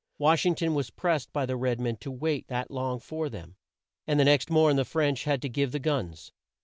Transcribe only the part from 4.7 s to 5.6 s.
the French had to